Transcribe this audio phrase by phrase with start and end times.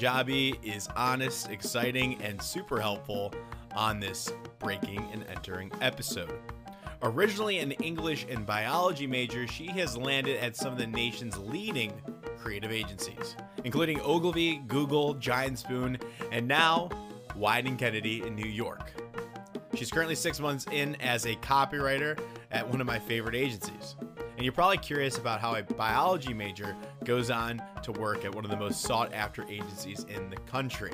[0.00, 3.34] Adejabi is honest, exciting, and super helpful
[3.76, 6.32] on this breaking and entering episode.
[7.02, 11.92] Originally an English and biology major, she has landed at some of the nation's leading
[12.38, 15.98] creative agencies, including Ogilvy, Google, Giant Spoon,
[16.32, 16.88] and now
[17.36, 18.92] Wieden+Kennedy in New York.
[19.74, 22.18] She's currently six months in as a copywriter
[22.50, 23.96] at one of my favorite agencies.
[24.40, 28.42] And you're probably curious about how a biology major goes on to work at one
[28.42, 30.92] of the most sought after agencies in the country.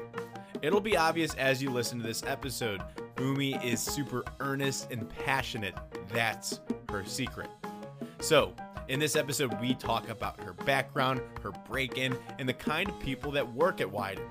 [0.62, 2.82] It'll be obvious as you listen to this episode.
[3.14, 5.76] Fumi is super earnest and passionate.
[6.08, 6.58] That's
[6.90, 7.48] her secret.
[8.18, 8.52] So,
[8.88, 12.98] in this episode, we talk about her background, her break in, and the kind of
[12.98, 14.26] people that work at Wieden.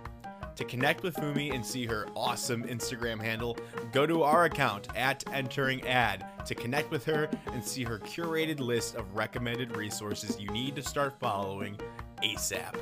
[0.55, 3.57] To connect with Fumi and see her awesome Instagram handle,
[3.91, 8.59] go to our account at entering ad to connect with her and see her curated
[8.59, 11.77] list of recommended resources you need to start following
[12.23, 12.75] ASAP.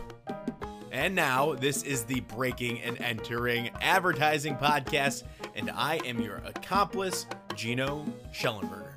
[0.91, 5.23] And now, this is the Breaking and Entering Advertising Podcast,
[5.55, 8.93] and I am your accomplice, Gino Schellenberger.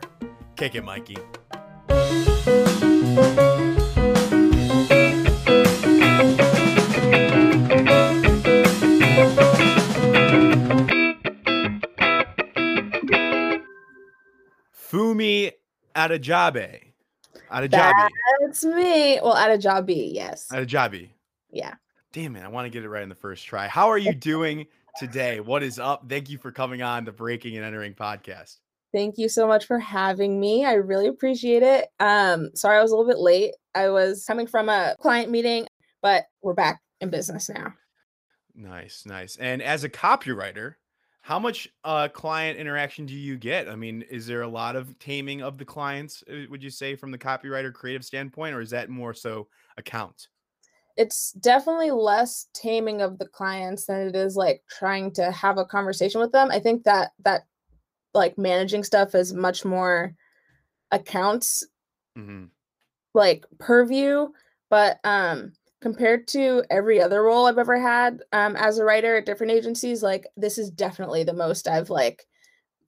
[0.56, 1.16] Kick it, Mikey.
[16.10, 16.80] Adejabi.
[17.50, 18.08] Adejabi.
[18.40, 19.18] That's me.
[19.22, 20.48] Well, Adejabi, yes.
[20.52, 21.10] Adejabi.
[21.50, 21.74] Yeah.
[22.12, 23.66] Damn it, I want to get it right in the first try.
[23.66, 24.66] How are you doing
[24.98, 25.40] today?
[25.40, 26.08] What is up?
[26.08, 28.58] Thank you for coming on the Breaking and Entering podcast.
[28.92, 30.64] Thank you so much for having me.
[30.64, 31.88] I really appreciate it.
[32.00, 33.54] Um, sorry I was a little bit late.
[33.74, 35.66] I was coming from a client meeting,
[36.00, 37.74] but we're back in business now.
[38.54, 39.36] Nice, nice.
[39.36, 40.77] And as a copywriter,
[41.27, 43.69] how much uh, client interaction do you get?
[43.69, 46.94] I mean, is there a lot of taming of the clients, uh, would you say,
[46.94, 50.28] from the copywriter creative standpoint, or is that more so account?
[50.96, 55.64] It's definitely less taming of the clients than it is like trying to have a
[55.64, 56.48] conversation with them.
[56.52, 57.42] I think that that
[58.14, 60.14] like managing stuff is much more
[60.92, 61.64] accounts
[62.14, 62.45] hmm
[63.14, 64.28] like purview,
[64.70, 69.27] but um compared to every other role I've ever had um as a writer at
[69.27, 72.27] different agencies, like this is definitely the most I've like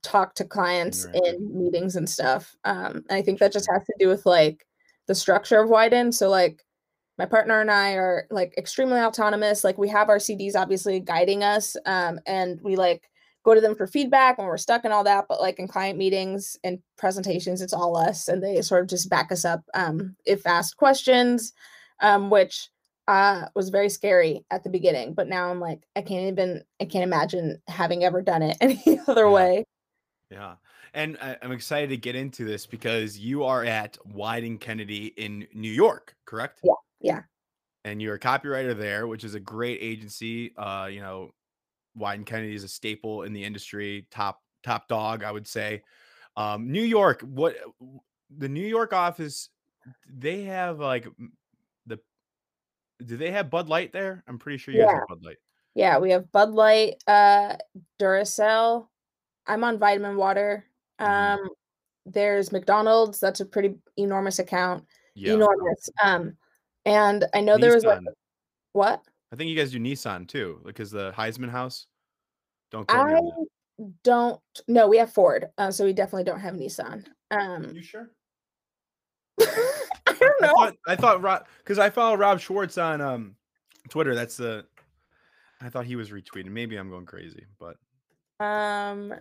[0.02, 1.34] talked to clients Interactive.
[1.34, 2.56] in meetings and stuff.
[2.64, 4.66] Um and I think that just has to do with like
[5.06, 6.12] the structure of Wieden.
[6.14, 6.64] So like
[7.18, 9.64] my partner and I are like extremely autonomous.
[9.64, 13.08] Like we have our CDs obviously guiding us um and we like
[13.44, 15.96] go to them for feedback when we're stuck and all that but like in client
[15.96, 20.14] meetings and presentations it's all us and they sort of just back us up um
[20.26, 21.52] if asked questions
[22.00, 22.68] um which
[23.08, 26.84] uh was very scary at the beginning but now i'm like i can't even i
[26.84, 29.30] can't imagine having ever done it any other Yeah.
[29.32, 29.64] way
[30.30, 30.54] Yeah.
[30.94, 35.46] And I, I'm excited to get into this because you are at Wieden Kennedy in
[35.54, 36.60] New York, correct?
[36.64, 37.20] Yeah, yeah.
[37.84, 40.54] And you're a copywriter there, which is a great agency.
[40.56, 41.30] Uh, you know,
[41.98, 45.82] Wieden Kennedy is a staple in the industry, top top dog, I would say.
[46.36, 47.56] Um, New York, what
[48.36, 49.50] the New York office?
[50.08, 51.06] They have like.
[53.04, 54.22] Do they have Bud Light there?
[54.26, 54.98] I'm pretty sure you guys Yeah.
[55.00, 55.36] have Bud Light.
[55.74, 57.54] yeah we have bud light uh
[58.00, 58.88] duracell
[59.46, 60.64] i'm on vitamin water
[61.00, 61.34] Mhm.
[61.34, 61.48] um
[62.06, 66.36] there's mcdonald's that's a pretty enormous account Yeah, enormous um
[66.86, 68.06] and i know there was like Nissan.
[68.72, 71.86] what I think you guys do Nissan too, because the Heisman House.
[72.70, 73.92] Don't quote me I on that.
[74.02, 77.04] don't no, we have Ford, uh, so we definitely don't have Nissan.
[77.30, 78.10] Um, You sure?
[80.20, 80.52] I I, don't I know.
[80.54, 83.36] thought I thought Rob because I follow Rob Schwartz on um
[83.88, 84.14] Twitter.
[84.14, 84.64] That's the
[85.60, 86.50] I thought he was retweeting.
[86.50, 87.76] Maybe I'm going crazy, but
[88.44, 89.12] Um,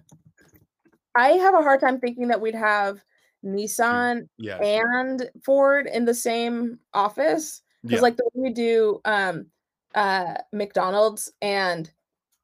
[1.15, 3.03] I have a hard time thinking that we'd have
[3.43, 9.01] Nissan yeah, and Ford in the same office because, yeah, like, the way we do
[9.05, 9.47] um,
[9.95, 11.89] uh, McDonald's and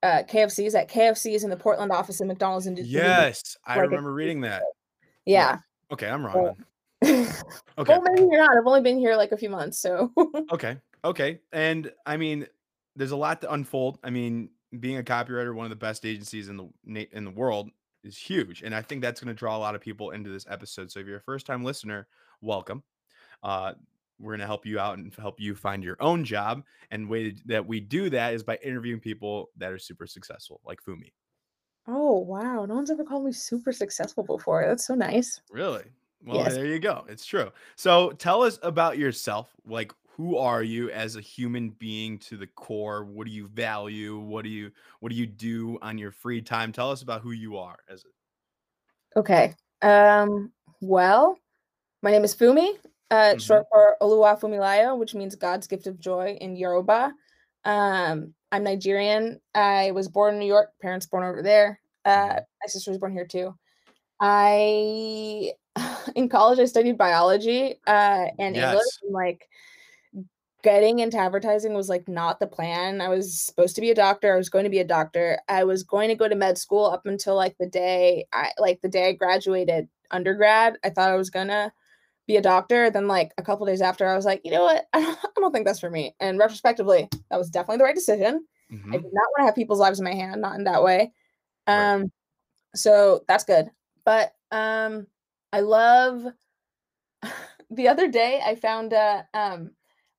[0.02, 2.78] uh, KFC is that KFC is in the Portland office and McDonald's in.
[2.78, 4.64] Yes, I like, remember reading that.
[5.26, 5.60] Yeah.
[5.92, 6.56] Okay, I'm wrong.
[7.76, 8.56] Okay, well, maybe you're not.
[8.56, 10.12] I've only been here like a few months, so.
[10.52, 11.40] okay, okay.
[11.52, 12.46] And I mean,
[12.96, 13.98] there's a lot to unfold.
[14.04, 17.72] I mean, being a copywriter, one of the best agencies in the in the world,
[18.04, 20.46] is huge, and I think that's going to draw a lot of people into this
[20.48, 20.92] episode.
[20.92, 22.08] So if you're a first time listener,
[22.42, 22.84] welcome.
[23.42, 23.74] Uh,
[24.20, 26.64] we're going to help you out and help you find your own job.
[26.92, 30.80] And way that we do that is by interviewing people that are super successful, like
[30.84, 31.12] Fumi.
[31.88, 34.64] Oh wow, no one's ever called me super successful before.
[34.66, 35.42] That's so nice.
[35.50, 35.84] Really?
[36.26, 36.54] Well, Yes.
[36.54, 37.06] there you go.
[37.10, 37.52] It's true.
[37.76, 39.54] So tell us about yourself.
[39.66, 43.04] Like, who are you as a human being to the core?
[43.04, 44.20] What do you value?
[44.20, 46.72] What do you what do you do on your free time?
[46.72, 49.54] Tell us about who you are as a Okay.
[49.82, 51.38] Um, well,
[52.02, 52.78] my name is Fumi.
[53.12, 57.14] Uh, it's short for Oluwa Fumilayo, which means God's gift of joy in Yoruba.
[57.66, 59.40] Um, I'm Nigerian.
[59.54, 60.72] I was born in New York.
[60.82, 61.80] Parents born over there.
[62.06, 62.36] Uh, Mhm.
[62.62, 63.58] my sister was born here too.
[64.20, 65.54] I
[66.16, 68.84] in college I studied biology uh, and English.
[69.02, 69.48] And like
[70.64, 73.02] getting into advertising was like not the plan.
[73.02, 74.34] I was supposed to be a doctor.
[74.34, 75.40] I was going to be a doctor.
[75.50, 78.82] I was going to go to med school up until like the day I like
[78.82, 80.78] the day I graduated undergrad.
[80.84, 81.74] I thought I was gonna
[82.28, 82.90] be a doctor.
[82.90, 84.86] Then like a couple days after, I was like, you know what?
[84.94, 86.16] I don't, I don't think that's for me.
[86.20, 88.46] And retrospectively, that was definitely the right decision.
[88.72, 88.92] I Mhm.
[88.92, 91.12] did not want to have people's lives in my hand, not in that way.
[91.68, 91.94] Right.
[91.94, 92.12] Um,
[92.74, 93.70] so that's good.
[94.06, 95.08] But um,
[95.54, 96.26] I love.
[97.72, 99.72] the other day, I found a um,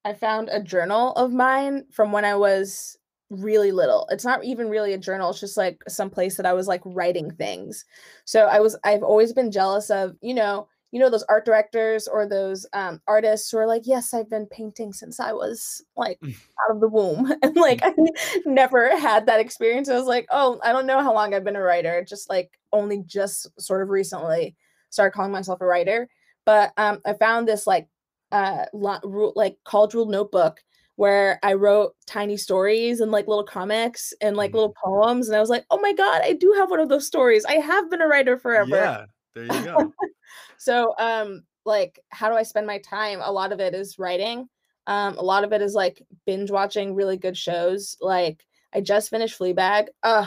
[0.04, 2.96] I found a journal of mine from when I was
[3.30, 4.06] really little.
[4.10, 5.30] It's not even really a journal.
[5.30, 7.84] It's just like some place that I was like writing things.
[8.24, 12.06] So I was I've always been jealous of you know you know those art directors
[12.06, 16.20] or those um, artists who are like yes I've been painting since I was like
[16.22, 17.92] out of the womb and like I
[18.46, 19.88] never had that experience.
[19.88, 22.04] I was like oh I don't know how long I've been a writer.
[22.06, 24.54] Just like only just sort of recently
[24.94, 26.08] started calling myself a writer.
[26.46, 27.88] But um, I found this like
[28.32, 30.60] uh lo- like college ruled notebook
[30.96, 35.40] where I wrote tiny stories and like little comics and like little poems and I
[35.40, 38.00] was like oh my god I do have one of those stories I have been
[38.00, 39.04] a writer forever Yeah.
[39.34, 39.92] There you go.
[40.56, 44.48] so um like how do I spend my time a lot of it is writing
[44.86, 49.10] um a lot of it is like binge watching really good shows like I just
[49.10, 50.26] finished Fleabag uh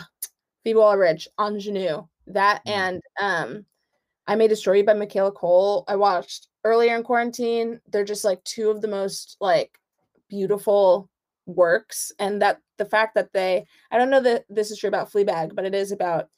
[0.63, 2.71] Phoebe Waller-Bridge Ingenue that Mm.
[2.71, 3.65] and um
[4.27, 5.85] I May Destroy You by Michaela Coel.
[5.87, 7.79] I watched earlier in quarantine.
[7.91, 9.79] They're just like two of the most like
[10.29, 11.09] beautiful
[11.45, 12.11] works.
[12.19, 15.55] And that the fact that they I don't know that this is true about Fleabag,
[15.55, 16.29] but it is about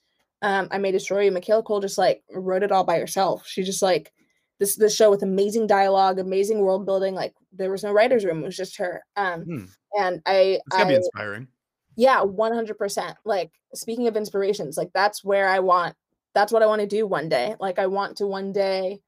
[0.42, 1.32] um I May Destroy You.
[1.32, 3.46] Michaela Coel just like wrote it all by herself.
[3.48, 4.14] She just like
[4.60, 7.16] this this show with amazing dialogue, amazing world building.
[7.16, 9.04] Like there was no writer's room, it was just her.
[9.16, 9.66] Um Hmm.
[9.98, 11.48] and I It's gonna be inspiring.
[11.96, 15.96] yeah 100% like speaking of inspirations like that's where i want
[16.40, 19.00] that's what i want to do one day like i want to one day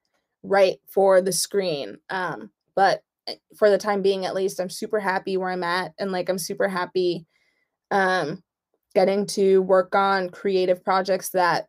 [0.43, 4.99] write for the screen um but eh, for the time being at least i'm super
[4.99, 7.25] happy where i'm at and like i'm super happy
[7.91, 8.43] um
[8.95, 11.67] getting to work on creative projects that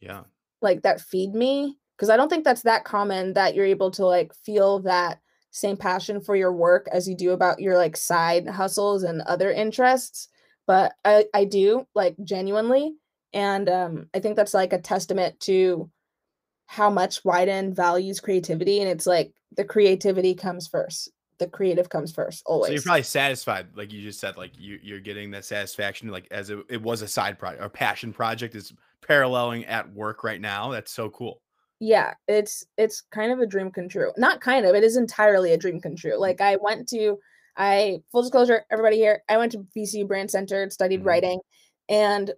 [0.00, 0.24] Yeah.
[0.60, 4.04] like that feed me because i don't think that's that common that you're able to
[4.04, 5.20] like feel that
[5.50, 9.50] same passion for your work as you do about your like side hustles and other
[9.50, 10.28] interests
[10.66, 12.94] but i i do like genuinely
[13.32, 15.90] and um i think that's like a testament to
[16.66, 22.12] how much wieden values creativity and it's like the creativity comes first the creative comes
[22.12, 25.46] first always So you're probably satisfied, like you just said, like you you're getting that
[25.46, 29.90] satisfaction, like as it, it was a side project or passion project is paralleling at
[29.94, 30.70] work right now.
[30.70, 31.40] That's so cool.
[31.80, 35.54] yeah it's it's kind of a dream come true not kind of it is entirely
[35.54, 37.18] a dream come true like i went to
[37.56, 41.06] i full disclosure everybody here i went to vcu brand center studied Mhm.
[41.06, 41.40] writing
[41.88, 42.32] and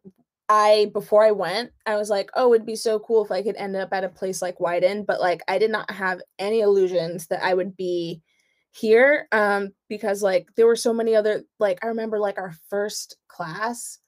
[0.49, 3.57] i before i went i was like oh it'd be so cool if i could
[3.57, 7.27] end up at a place like Wieden, but like i did not have any illusions
[7.29, 8.21] that i would be
[8.73, 13.17] here um because like there were so many other like i remember like our first
[13.29, 13.99] class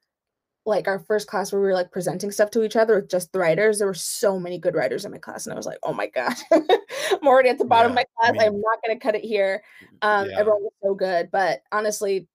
[0.66, 3.30] like our first class where we were like presenting stuff to each other with just
[3.32, 5.44] the writers, there were so many good writers in my class.
[5.44, 8.28] And I was like, oh my God, I'm already at the bottom of Yeah, my
[8.28, 8.46] I class.
[8.46, 9.62] I'm mean- not going to cut it here.
[10.00, 10.38] Um, Yeah.
[10.40, 11.28] Everyone was so good.
[11.30, 12.28] But honestly,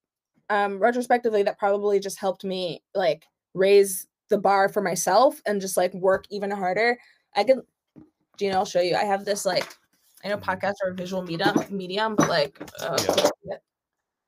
[0.48, 5.78] um, retrospectively, that probably just helped me like raise the bar for myself and just
[5.78, 6.98] like work even harder.
[7.36, 7.62] I could,
[8.38, 8.96] Gina, I'll show you.
[8.96, 9.76] I have this like,
[10.24, 10.44] I know Mhm.
[10.44, 13.06] podcasts are a visual medium, medium, but like, uh, Yeah.
[13.06, 13.64] can't see it.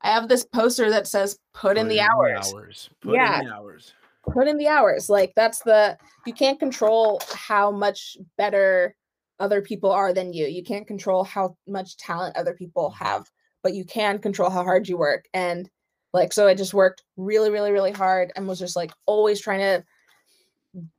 [0.01, 2.89] I have this poster that says "Put in Put the hours." hours.
[3.01, 3.39] Put Yeah.
[3.39, 3.93] in the hours.
[4.33, 5.97] put in the hours like that's the
[6.27, 8.95] you can't control how much better
[9.39, 13.25] other people are than you you can't control how much talent other people have
[13.63, 15.71] but you can control how hard you work and
[16.13, 19.59] like so i just worked really really really hard and was just like always trying
[19.59, 19.83] to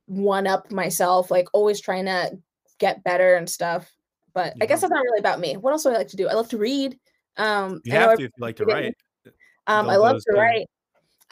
[0.05, 2.37] one up myself like always trying to
[2.79, 3.91] get better and stuff
[4.33, 6.27] but i guess that's not really about me what else do i like to do
[6.27, 6.97] i love to read
[7.37, 8.95] um You have to if you like to write.
[9.67, 10.37] um, I love to two.
[10.37, 10.67] write.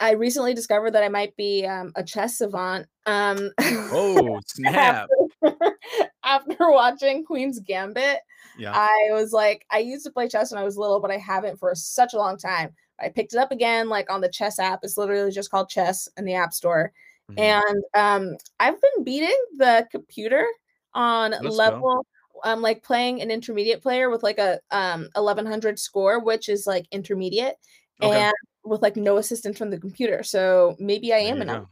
[0.00, 2.88] I recently discovered that I might be um, a chess savant.
[3.06, 5.06] Um, Oh snap!
[5.44, 5.76] after,
[6.24, 8.18] after watching Queen's Gambit,
[8.58, 8.72] Yeah.
[8.74, 11.60] I was like, I used to play chess when I was little, but I haven't
[11.60, 12.70] for such a long time.
[13.00, 14.80] I picked it up again, like on the chess app.
[14.82, 16.92] It's literally just called Chess in the App Store,
[17.30, 17.38] Mhm.
[17.38, 20.46] and um, I've been beating the computer
[20.94, 22.06] on Let's level.
[22.44, 26.86] I'm like playing an intermediate player with like a um 1100 score, which is like
[26.90, 27.56] intermediate,
[28.00, 28.18] Okay.
[28.18, 28.34] and
[28.64, 30.22] with like no assistance from the computer.
[30.22, 31.66] So maybe I am an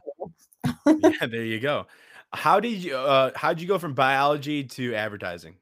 [0.97, 1.87] yeah, there you go.
[2.33, 5.55] How did you uh how did you go from biology to advertising?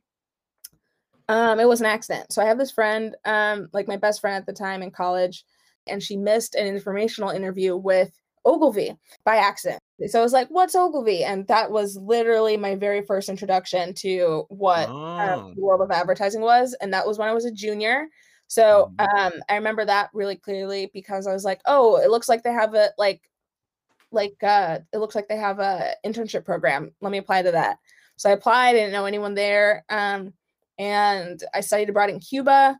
[1.29, 2.33] Um, it was an accident.
[2.33, 5.45] So I have this friend, um, like my best friend at the time in college,
[5.87, 8.11] and she missed an informational interview with
[8.45, 9.79] Ogilvy by accident.
[10.07, 11.23] So I was like, what's Ogilvy?
[11.23, 15.53] And that was literally my very first introduction to what um, Oh.
[15.55, 16.75] the world of advertising was.
[16.81, 18.07] And that was when I was a junior.
[18.47, 19.17] So Mhm.
[19.17, 22.51] um, I remember that really clearly because I was like, oh, it looks like they
[22.53, 23.21] have a like
[24.11, 26.91] like uh it looks like they have a internship program.
[27.01, 27.77] Let me apply to that.
[28.15, 29.85] So I applied, I didn't know anyone there.
[29.89, 30.33] Um,
[30.79, 32.79] and I studied abroad in Cuba,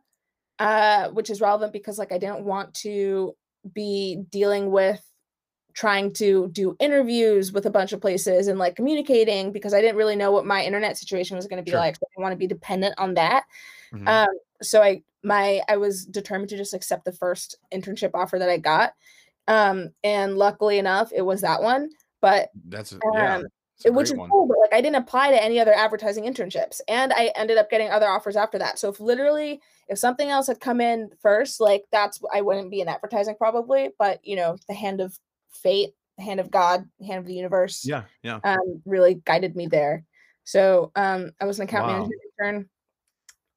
[0.58, 3.36] uh, which is relevant because like I didn't want to
[3.74, 5.00] be dealing with
[5.74, 9.96] trying to do interviews with a bunch of places and like communicating because I didn't
[9.96, 11.78] really know what my internet situation was going to be Sure.
[11.78, 11.94] like.
[11.94, 13.44] So I didn't want to be dependent on that.
[13.94, 14.08] Mhm.
[14.08, 18.48] Um, so I my I was determined to just accept the first internship offer that
[18.48, 18.94] I got.
[19.46, 21.90] Um, and luckily enough, it was that one.
[22.20, 23.52] But That's yeah, um, it-
[23.86, 24.28] which is one.
[24.30, 27.70] cool, but like I didn't apply to any other advertising internships, and I ended up
[27.70, 28.78] getting other offers after that.
[28.78, 32.80] So if literally, if something else had come in first, like that's I wouldn't be
[32.80, 35.18] in advertising probably, but you know, the hand of
[35.50, 38.40] fate, the hand of God, hand of the universe, Yeah, yeah.
[38.44, 40.04] um, really guided me there.
[40.44, 41.92] So um, I was an account Wow.
[41.92, 42.68] management intern.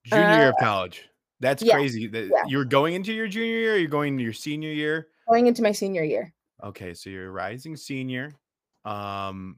[0.06, 1.10] Junior year of college.
[1.40, 2.08] That's Uh, yeah, crazy.
[2.08, 2.44] That yeah.
[2.48, 3.78] you're going into your junior year.
[3.78, 5.08] You're going into your senior year.
[5.30, 6.34] Going into my senior year.
[6.64, 8.32] Okay, so you're a rising senior,
[8.86, 9.58] um,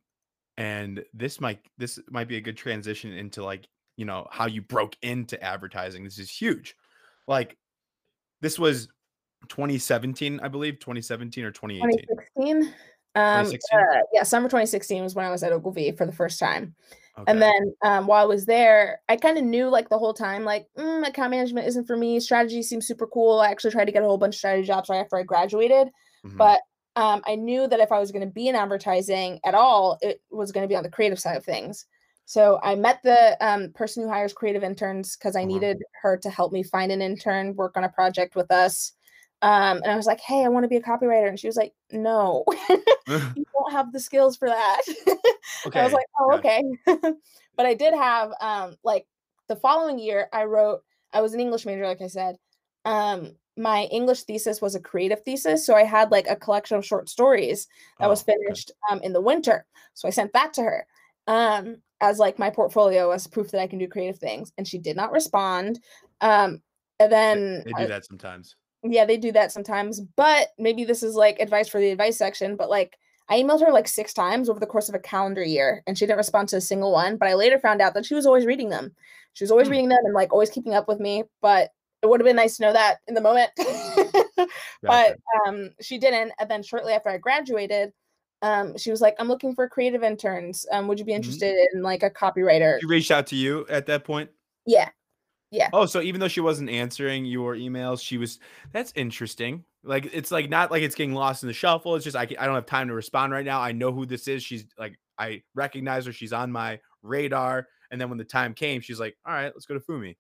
[0.57, 4.61] and this might this might be a good transition into like you know how you
[4.61, 6.03] broke into advertising.
[6.03, 6.75] This is huge.
[7.27, 7.57] Like
[8.41, 8.87] this was
[9.49, 12.05] 2017, I believe, 2017 or 2018.
[12.35, 12.73] 2016.
[13.15, 16.75] Um, uh, yeah, summer 2016 was when I was at Ogilvy for the first time.
[17.17, 17.31] Okay.
[17.31, 20.43] And then um, while I was there, I kind of knew like the whole time,
[20.43, 22.19] like mm, account management isn't for me.
[22.19, 23.39] Strategy seems super cool.
[23.39, 25.89] I actually tried to get a whole bunch of strategy jobs right after I graduated,
[26.25, 26.37] Mhm.
[26.37, 26.59] but
[26.95, 30.21] um, I knew that if I was going to be in advertising at all, it
[30.31, 31.85] was going to be on the creative side of things.
[32.25, 35.45] So I met the um, person who hires creative interns because I Uh-huh.
[35.45, 38.93] needed her to help me find an intern, work on a project with us.
[39.41, 41.57] Um, and I was like, "Hey, I want to be a copywriter," and she was
[41.57, 42.45] like, "No,
[43.35, 45.29] you don't have the skills for that." okay.
[45.75, 46.63] I was like, oh, okay.
[47.57, 49.05] but I did have um like
[49.47, 50.81] the following year I wrote
[51.13, 52.37] I was an English major, like I said.
[52.85, 55.65] Um my English thesis was a creative thesis.
[55.65, 57.67] So I had like a collection of short stories
[57.99, 58.37] that was Oh, okay.
[58.43, 59.65] finished um in the winter.
[59.93, 60.87] So I sent that to her.
[61.27, 64.51] Um as like my portfolio as proof that I can do creative things.
[64.57, 65.79] And she did not respond.
[66.21, 66.61] Um
[66.99, 68.55] and then They I- do that sometimes.
[68.83, 69.99] yeah, they do that sometimes.
[70.01, 72.55] But maybe this is like advice for the advice section.
[72.55, 72.97] But like,
[73.29, 76.05] I emailed her like six times over the course of a calendar year, and she
[76.05, 77.17] didn't respond to a single one.
[77.17, 78.95] But I later found out that she was always reading them.
[79.33, 79.71] She was always Hmm.
[79.71, 81.23] reading them and like always keeping up with me.
[81.41, 81.71] But
[82.05, 83.51] it would have been nice to know that in the moment.
[84.81, 86.31] But um, she didn't.
[86.39, 87.91] And then shortly after I graduated,
[88.43, 90.65] um, she was like, "I'm looking for creative interns.
[90.71, 91.15] Um, would you be Mhm.
[91.15, 94.29] interested in like a copywriter?" she reached out to you at that point.
[94.65, 94.89] Yeah,
[95.49, 98.39] yeah Oh, so even though she wasn't answering your emails, she was.
[98.71, 99.63] That's interesting.
[99.83, 101.95] Like it's like not like it's getting lost in the shuffle.
[101.95, 103.61] It's just I, I don't have time to respond right now.
[103.61, 104.43] I know who this is.
[104.43, 106.13] She's like I recognize her.
[106.13, 107.67] She's on my radar.
[107.89, 110.15] And then when the time came, she's like, "All right, let's go to Fumi."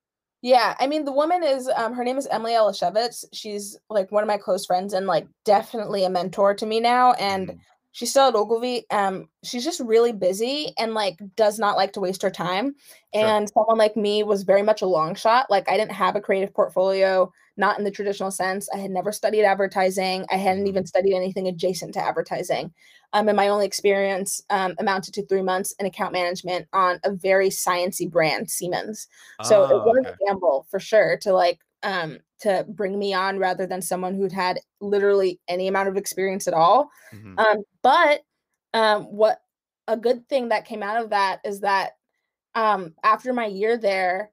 [0.45, 3.25] Yeah, I mean the woman is um her name is Emily Elishevitz.
[3.33, 7.13] She's like one of my close friends and like definitely a mentor to me now.
[7.13, 7.59] And Mhm.
[7.95, 8.85] She's still at Ogilvy.
[8.91, 12.75] Um, she's just really busy and like does not like to waste her time.
[13.17, 13.37] Sure.
[13.37, 15.49] And someone like me was very much a long shot.
[15.49, 18.67] Like I didn't have a creative portfolio, not in the traditional sense.
[18.73, 20.25] I had never studied advertising.
[20.29, 20.67] I hadn't Mhm.
[20.67, 22.73] even studied anything adjacent to advertising.
[23.13, 27.11] Um, and my only experience um, amounted to three months in account management on a
[27.13, 29.07] very sciency brand, Siemens.
[29.41, 30.09] So it Oh, was okay.
[30.09, 34.31] a gamble for sure to like um to bring me on rather than someone who'd
[34.31, 36.89] had literally any amount of experience at all.
[37.11, 37.37] Mhm.
[37.37, 38.21] Um, but
[38.73, 39.39] um, what
[39.87, 41.93] a good thing that came out of that is that
[42.55, 44.31] um, after my year there,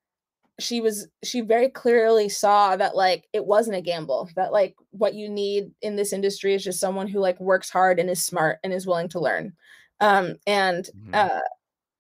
[0.60, 4.28] she was she very clearly saw that like it wasn't a gamble.
[4.36, 7.98] That like what you need in this industry is just someone who like works hard
[7.98, 9.54] and is smart and is willing to learn.
[10.00, 11.12] Um, and Mhm.
[11.12, 11.40] uh,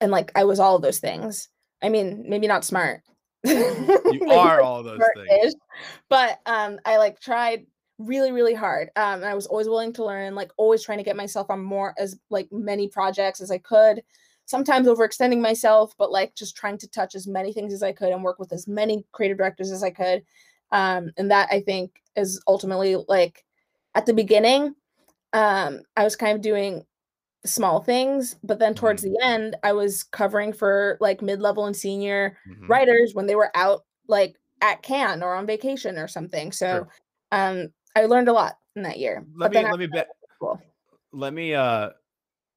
[0.00, 1.48] and like I was all of those things.
[1.82, 3.02] I mean, maybe not smart.
[4.12, 5.54] You are all those things.
[6.08, 7.66] But um, I like tried
[7.98, 8.90] really, really hard.
[8.96, 11.62] Um, and I was always willing to learn, like always trying to get myself on
[11.62, 14.02] more as like many projects as I could.
[14.44, 18.10] Sometimes overextending myself, but like just trying to touch as many things as I could
[18.10, 20.24] and work with as many creative directors as I could.
[20.72, 23.44] Um, and that I think is ultimately like
[23.94, 24.74] at the beginning,
[25.32, 26.84] um, I was kind of doing
[27.44, 32.38] small things, but then towards the end, I was covering for like mid-level and senior
[32.46, 32.66] Mhm.
[32.68, 36.52] writers when they were out like at Cannes or on vacation or something.
[36.52, 36.88] So Sure.
[37.32, 39.26] um I learned a lot in that year.
[39.34, 40.06] Let but me let me after bet.
[40.08, 40.62] that, it was cool.
[41.12, 41.90] let me uh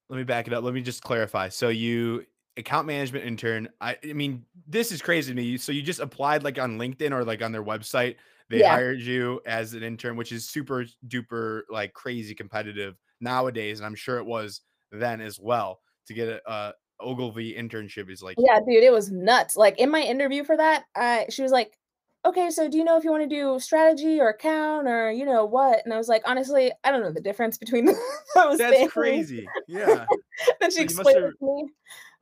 [0.09, 2.25] let me back it up let me just clarify so you
[2.57, 6.43] account management intern i i mean this is crazy to me so you just applied
[6.43, 8.17] like on linkedin or like on their website
[8.49, 8.63] They Yeah.
[8.63, 13.95] hired you as an intern, which is super duper like crazy competitive nowadays, and I'm
[13.95, 14.61] sure it was
[14.99, 15.79] then as well.
[16.07, 19.57] To get a, a Ogilvy internship is like Yeah, dude, it was nuts.
[19.57, 21.77] Like in my interview for that, I she was like,
[22.25, 25.25] "Okay, so do you know if you want to do strategy or account or you
[25.25, 27.85] know what?" And I was like, "Honestly, I don't know the difference between
[28.35, 29.47] those that's things." crazy.
[29.67, 30.05] Yeah.
[30.59, 31.69] then she must explained have- it to me.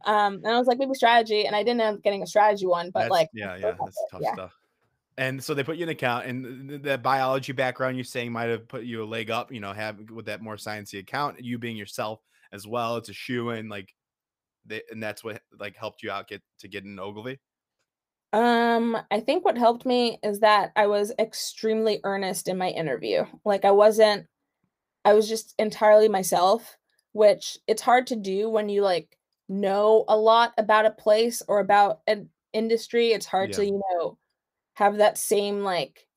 [0.05, 2.65] Um, and I was like, maybe strategy, and I didn't end up getting a strategy
[2.65, 4.33] one, but That's- like, yeah, yeah, that's it, tough yeah.
[4.33, 4.53] stuff.
[5.17, 8.31] And so they put you in account, and th- th- that biology background you're saying
[8.31, 9.51] might have put you a leg up.
[9.51, 12.19] You know, have with that more sciencey account, you being yourself
[12.53, 12.95] as well.
[12.97, 13.93] It's a shoe in, like,
[14.65, 17.39] they, and that's what like helped you out get to get in Ogilvy.
[18.31, 23.25] Um, I think what helped me is that I was extremely earnest in my interview.
[23.45, 24.27] Like I wasn't
[25.05, 26.77] I was just entirely myself,
[27.13, 29.17] which it's hard to do when you like
[29.49, 33.11] know a lot about a place or about an industry.
[33.11, 34.17] It's hard to, you know,
[34.75, 36.07] have that same like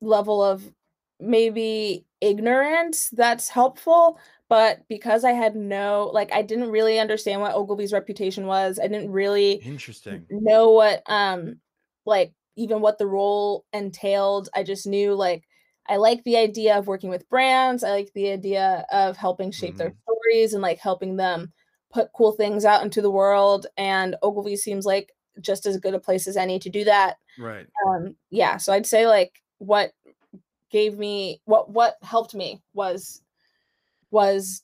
[0.00, 0.72] level of
[1.18, 4.18] maybe ignorance that's helpful.
[4.48, 8.78] But because I had no, like, I didn't really understand what Ogilvy's reputation was.
[8.78, 10.26] I didn't really Interesting.
[10.30, 11.60] know what um
[12.04, 15.44] like even what the role entailed i just knew like
[15.88, 19.76] i like the idea of working with brands i like the idea of helping shape
[19.76, 21.52] their stories and like helping them
[21.92, 25.98] put cool things out into the world and ogilvy seems like just as good a
[26.00, 27.66] place as any to do that Right.
[27.86, 29.92] um yeah so i'd say like what
[30.70, 33.22] gave me what what helped me was
[34.10, 34.62] was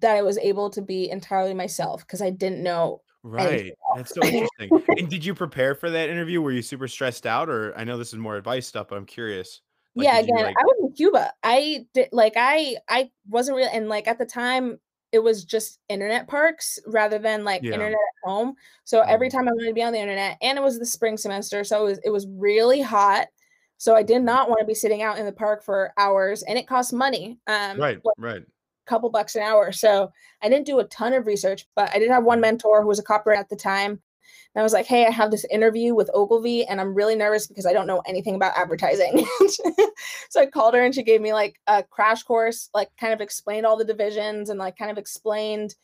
[0.00, 3.74] that i was able to be entirely myself because i didn't know Right.
[3.94, 4.70] That's so interesting.
[4.96, 6.40] and did you prepare for that interview?
[6.40, 9.04] Were you super stressed out, or I know this is more advice stuff, but I'm
[9.04, 9.60] curious.
[9.94, 13.68] Like, yeah again like- i was in cuba i did like i i wasn't really
[13.74, 14.78] and like at the time
[15.12, 17.72] it was just internet parks rather than like Yeah.
[17.74, 18.54] internet at home
[18.84, 19.32] so every Mhm.
[19.32, 21.82] time i wanted to be on the internet and it was the spring semester so
[21.82, 23.26] it was it was really hot
[23.80, 26.58] so i did not want to be sitting out in the park for hours and
[26.58, 27.98] it costs money um Right.
[28.04, 28.42] like Right.
[28.42, 30.12] a couple bucks an hour so
[30.42, 32.98] i didn't do a ton of research but i did have one mentor who was
[32.98, 34.00] a copywriter at the time
[34.54, 37.46] and I was like, hey, I have this interview with Ogilvy and I'm really nervous
[37.46, 39.24] because I don't know anything about advertising.
[40.28, 43.20] so I called her and she gave me like a crash course, like kind of
[43.20, 45.76] explained all the divisions and like kind of explained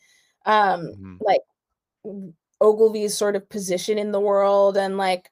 [0.45, 1.17] um Mhm.
[1.21, 1.41] like
[2.59, 5.29] Ogilvy's sort of position in the world and like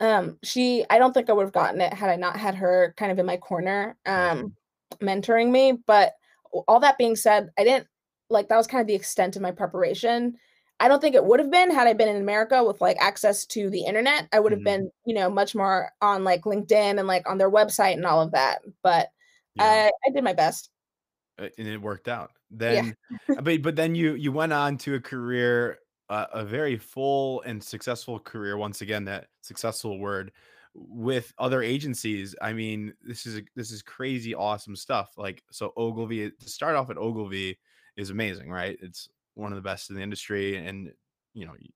[0.00, 2.94] um she I don't think I would have gotten it had I not had her
[2.96, 4.54] kind of in my corner um
[5.02, 6.14] mentoring me, but
[6.66, 7.88] all that being said, I didn't
[8.30, 10.36] like that was kind of the extent of my preparation.
[10.80, 13.44] I don't think it would have been had I been in America with like access
[13.46, 14.28] to the internet.
[14.32, 14.64] I would have Mhm.
[14.64, 18.20] been, you know, much more on like LinkedIn and like on their website and all
[18.22, 18.62] of that.
[18.82, 19.08] But
[19.54, 19.64] Yeah.
[19.64, 20.70] I, I did my best.
[21.38, 22.32] and it worked out.
[22.66, 22.82] Yeah.
[22.82, 22.94] Then,
[23.42, 25.78] but but then you you went on to a career,
[26.10, 28.56] a very full and successful career.
[28.56, 30.32] Once again, that successful word
[30.74, 32.34] with other agencies.
[32.40, 35.12] I mean, this is this is crazy, awesome stuff.
[35.16, 37.58] Like so, Ogilvy to start off at Ogilvy
[37.96, 38.78] is amazing, right?
[38.80, 40.90] It's one of the best in the industry, and
[41.34, 41.70] you know you,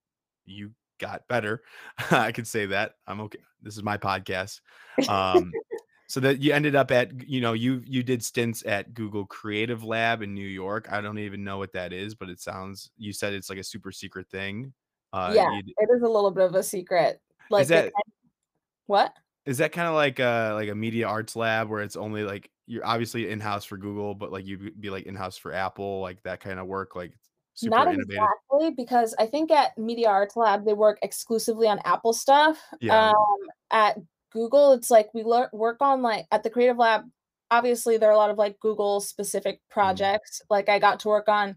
[0.45, 1.61] you got better.
[2.11, 2.95] I could say that.
[3.07, 3.39] I'm okay.
[3.61, 4.61] This is my podcast.
[5.09, 5.51] Um,
[6.13, 9.83] so that you ended up at you know you you did stints at google creative
[9.83, 13.11] lab in new york i don't even know what that is but it sounds you
[13.11, 14.71] said it's like a super secret thing
[15.11, 17.19] uh yeah, it is a little bit of a secret.
[17.49, 17.93] Like they that-
[18.85, 19.13] what?
[19.47, 22.51] is that kind of like a like a media arts lab where it's only like
[22.67, 26.39] you're obviously in-house for google but like you'd be like in-house for apple like that
[26.39, 27.13] kind of work like
[27.55, 31.79] super Not innovative exactly, because I think at Media Arts Lab they work exclusively on
[31.85, 32.59] Apple stuff.
[32.81, 33.09] Yeah.
[33.09, 33.37] Um,
[33.71, 33.97] at
[34.33, 37.03] Google, it's like we work on like at the Creative Lab.
[37.51, 39.73] Obviously, there are a lot of like Google specific Mm-hmm.
[39.73, 40.41] projects.
[40.49, 41.55] Like I got to work on,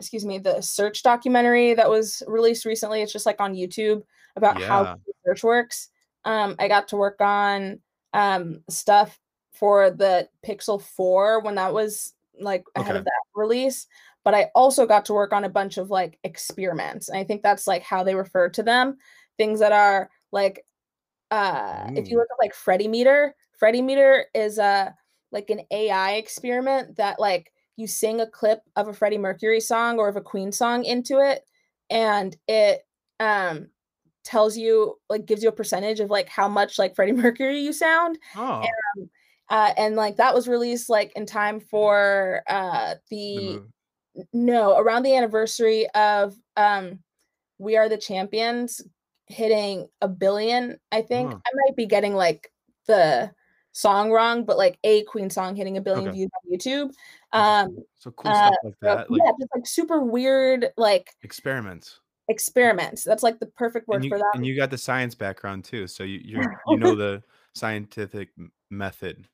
[0.00, 3.02] excuse me, the search documentary that was released recently.
[3.02, 4.02] It's just like on YouTube
[4.36, 4.94] about how Yeah.
[4.94, 5.88] Google search works.
[6.24, 7.80] Um, I got to work on
[8.14, 9.18] um stuff
[9.52, 13.86] for the Pixel 4 when that was like ahead of that release
[14.24, 17.08] but I also got to work on a bunch of like experiments.
[17.08, 18.98] And I think that's like how they refer to them.
[19.36, 20.64] Things that are like
[21.32, 24.94] uh if you look at like FreddieMeter, Freddy Meter is a
[25.32, 29.98] like an AI experiment that like you sing a clip of a Freddie Mercury song
[29.98, 31.44] or of a Queen song into it
[31.90, 32.82] and it
[33.18, 33.68] um
[34.24, 37.72] tells you like gives you a percentage of like how much like Freddie Mercury you
[37.72, 38.66] sound oh
[39.48, 43.54] uh, and like that was released like in time for uh the
[44.16, 46.98] n- no around the anniversary of um
[47.58, 48.82] we are the champions
[49.32, 51.38] hitting a billion i think Huh.
[51.46, 52.52] i might be getting like
[52.86, 53.30] the
[53.72, 56.16] song wrong but like a queen song hitting a billion Okay.
[56.18, 56.92] views on youtube
[57.32, 61.10] um so cool uh, stuff like so, that like yeah just like super weird like
[61.22, 65.14] experiments experiments that's like the perfect word you, for that and you got the science
[65.14, 67.22] background too so you you you know the
[67.54, 68.30] scientific
[68.70, 69.28] method?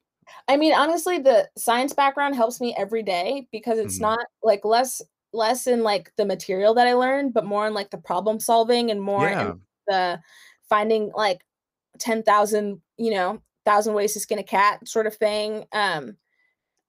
[0.46, 4.02] I mean, honestly, the science background helps me every day because it's mm-hmm.
[4.02, 5.00] not like less
[5.32, 8.90] less in like the material that I learned, but more in like the problem solving
[8.90, 9.50] and more yeah.
[9.50, 10.20] in the
[10.68, 11.40] finding like
[11.98, 15.64] 10,000, you know, thousand ways to skin a cat sort of thing.
[15.72, 16.16] Um,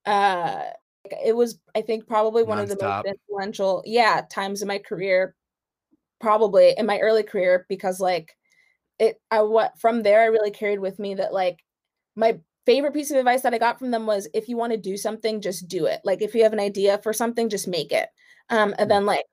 [0.06, 0.64] uh,
[1.26, 2.76] it was, I think, probably one Non-stop.
[2.76, 5.36] of the most influential, yeah, times in my career,
[6.22, 8.36] probably in my early career, because like
[9.00, 11.64] it, I what from there, I really carried with me that like
[12.16, 14.78] my favorite piece of advice that I got from them was if you want to
[14.78, 16.02] do something, just do it.
[16.04, 18.10] Like if you have an idea for something, just make it.
[18.50, 18.90] Um, and mm.
[18.90, 19.26] then like,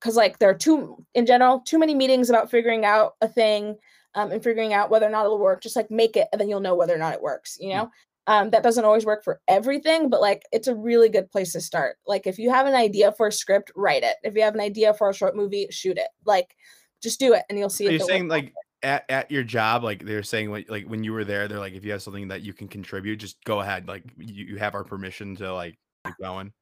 [0.00, 3.76] cause like there are too in general, too many meetings about figuring out a thing
[4.14, 5.62] um, and figuring out whether or not it'll work.
[5.62, 7.76] Just like make it and then you'll know whether or not it works, you mm.
[7.76, 7.90] know?
[8.26, 11.62] Um, that doesn't always work for everything, but like it's a really good place to
[11.62, 11.96] start.
[12.06, 14.16] Like if you have an idea for a script, write it.
[14.22, 16.08] If you have an idea for a short movie, shoot it.
[16.26, 16.54] Like
[17.02, 17.86] just do it and you'll see.
[17.86, 21.12] So you're saying like at, at your job, like they're saying, like, like when you
[21.12, 23.88] were there, they're like, if you have something that you can contribute, just go ahead.
[23.88, 26.52] Like you, you have our permission to like keep going.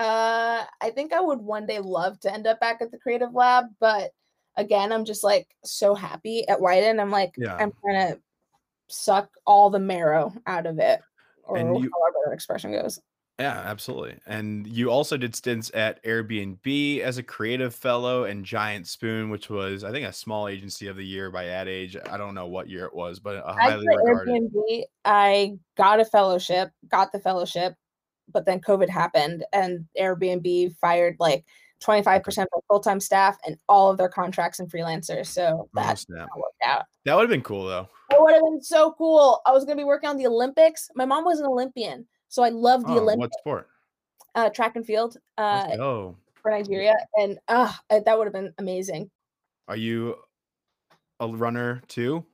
[0.00, 3.34] Uh, I think I would one day love to end up back at the creative
[3.34, 4.12] lab, but
[4.56, 6.98] again, I'm just like so happy at Wieden.
[6.98, 7.54] I'm like, yeah.
[7.56, 8.20] I'm trying to
[8.88, 11.02] suck all the marrow out of it,
[11.44, 12.98] or and you, however that expression goes.
[13.38, 14.16] Yeah, absolutely.
[14.26, 19.50] And you also did stints at Airbnb as a creative fellow and Giant Spoon, which
[19.50, 21.96] was, I think, a small agency of the year by Ad Age.
[22.10, 24.28] I don't know what year it was, but a highly regarded.
[24.32, 27.74] Airbnb, I got a fellowship, got the fellowship,
[28.32, 31.44] but then COVID happened and Airbnb fired like
[31.82, 35.26] 25% of full-time staff and all of their contracts and freelancers.
[35.26, 36.84] So that oh, worked out.
[37.04, 37.88] That would have been cool though.
[38.10, 39.40] It would have been so cool.
[39.46, 40.90] I was gonna be working on the Olympics.
[40.94, 42.06] My mom was an Olympian.
[42.28, 43.18] So I love the oh, Olympics.
[43.18, 43.68] What sport?
[44.34, 45.16] Uh, track and field.
[45.36, 46.16] Uh, oh.
[46.42, 49.10] For Nigeria, and uh, that would have been amazing.
[49.68, 50.16] Are you
[51.20, 52.24] a runner too?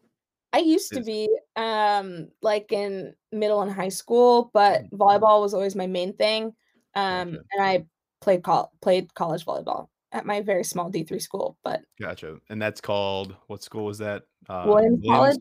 [0.56, 4.90] I used to be um like in middle and high school, but mm.
[4.90, 6.54] volleyball was always my main thing.
[6.94, 7.42] Um gotcha.
[7.52, 7.84] and I
[8.22, 12.38] played col- played college volleyball at my very small D3 school, but Gotcha.
[12.48, 14.22] And that's called what school was that?
[14.48, 15.36] Uh Williams College.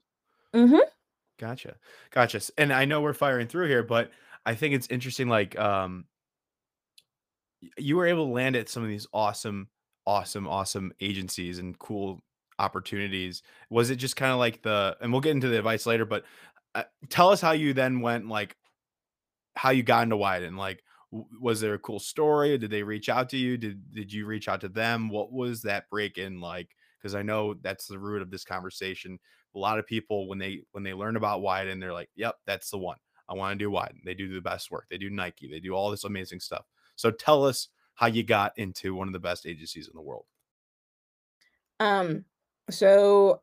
[0.53, 0.81] Mhm.
[1.39, 1.75] Gotcha.
[2.11, 2.41] Gotcha.
[2.57, 4.11] And I know we're firing through here, but
[4.45, 5.27] I think it's interesting.
[5.27, 6.05] Like, um,
[7.77, 9.67] you were able to land at some of these awesome,
[10.05, 12.21] awesome, awesome agencies and cool
[12.59, 13.41] opportunities.
[13.69, 16.25] Was it just kind of like the, and we'll get into the advice later, but
[16.75, 18.57] uh, tell us how you then went, like,
[19.55, 22.57] how you got into Wieden Like, was there a cool story?
[22.57, 23.57] Did they reach out to you?
[23.57, 25.09] Did did you reach out to them?
[25.09, 26.75] What was that break in like?
[26.97, 29.19] Because I know that's the root of this conversation.
[29.55, 32.69] A lot of people when they when they learn about Wieden they're like, "Yep, that's
[32.69, 32.97] the one."
[33.29, 34.03] I want to do Wieden.
[34.03, 34.87] They do the best work.
[34.89, 35.47] They do Nike.
[35.47, 36.65] They do all this amazing stuff.
[36.95, 40.25] So tell us how you got into one of the best agencies in the world.
[41.79, 42.25] Um,
[42.69, 43.41] so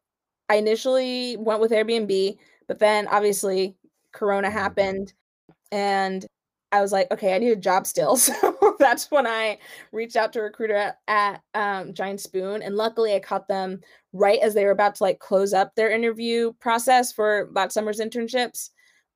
[0.49, 2.37] I initially went with Airbnb,
[2.69, 3.77] but then obviously
[4.13, 4.59] Corona mm-hmm.
[4.59, 5.13] happened
[5.71, 6.27] and
[6.73, 8.17] I was like, okay, I need a job still.
[8.73, 9.59] So that's when I
[9.93, 12.63] reached out to a recruiter at, at um, Giant Spoon.
[12.63, 13.81] And luckily I caught them
[14.13, 18.01] right as they were about to like close up their interview process for that summer's
[18.01, 18.71] internships.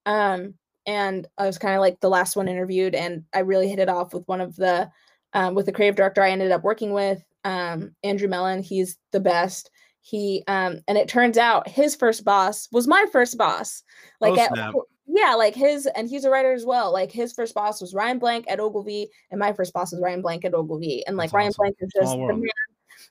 [0.05, 0.55] Um,
[0.87, 3.88] and I was kind of like the last one interviewed, and I really hit it
[3.88, 4.88] off with one of the
[5.33, 8.62] um, with the creative director I ended up working with, um, Andrew Mellon.
[8.62, 9.71] He's the best.
[10.07, 13.83] He um, and it turns out his first boss was my first boss.
[14.21, 14.75] Like oh, at,
[15.09, 16.92] yeah, like his and he's a writer as well.
[16.92, 20.23] Like his first boss was Ryan Blank at Ogilvy, and my first boss was Ryan
[20.23, 21.05] Blank at Ogilvy.
[21.09, 21.62] And like That's Ryan awesome.
[21.62, 22.49] Blank is just the man.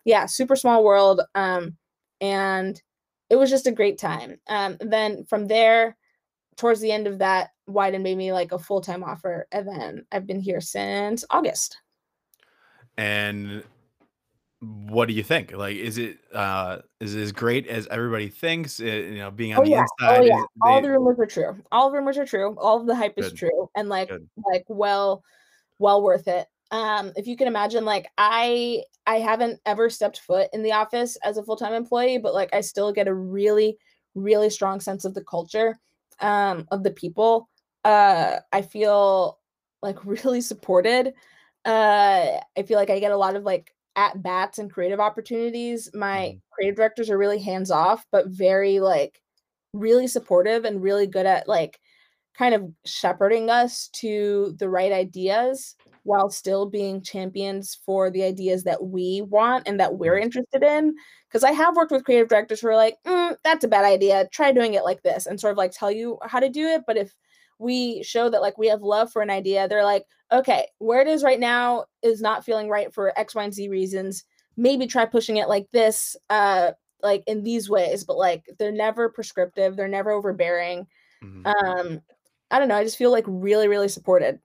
[0.05, 1.19] Yeah, super small world.
[1.35, 1.75] Um,
[2.21, 2.81] and
[3.29, 4.39] it was just a great time.
[4.47, 5.97] Um, then from there,
[6.55, 10.05] towards the end of that, Wieden made me like a full time offer, and then
[10.13, 11.77] I've been here since August.
[12.97, 13.65] And
[14.65, 15.51] what do you think?
[15.51, 18.79] Like, is it uh is it as great as everybody thinks?
[18.79, 19.81] It, uh, you know, being on oh, the yeah.
[19.99, 20.19] inside.
[20.19, 21.57] Oh yeah, all the rumors are true.
[21.71, 22.55] All the rumors are true.
[22.57, 23.25] All of the hype Good.
[23.25, 24.27] is true, and like Good.
[24.51, 25.23] like well,
[25.79, 26.47] well worth it.
[26.71, 31.17] Um, if you can imagine, like I I haven't ever stepped foot in the office
[31.23, 33.77] as a full time employee, but like I still get a really
[34.15, 35.77] really strong sense of the culture
[36.21, 37.49] um, of the people.
[37.83, 39.39] Uh, I feel
[39.81, 41.13] like really supported.
[41.65, 45.89] Uh, I feel like I get a lot of like at bats and creative opportunities.
[45.93, 46.41] My mm.
[46.51, 49.21] creative directors are really hands off, but very like
[49.73, 51.79] really supportive and really good at like
[52.37, 58.63] kind of shepherding us to the right ideas while still being champions for the ideas
[58.63, 60.95] that we want and that we're interested in.
[61.27, 64.27] Because I have worked with creative directors who are like, mm, that's a bad idea.
[64.31, 66.83] Try doing it like this and sort of like tell you how to do it.
[66.85, 67.13] But if
[67.59, 71.07] we show that like we have love for an idea, they're like, okay, where it
[71.07, 74.23] is right now is not feeling right for X, Y, and Z reasons.
[74.57, 76.15] Maybe try pushing it like this.
[76.29, 76.71] Uh,
[77.03, 80.87] like in these ways, but like they're never prescriptive, they're never overbearing.
[81.23, 81.45] Mhm.
[81.45, 82.01] Um,
[82.49, 84.39] I don't know, I just feel like really, really supported.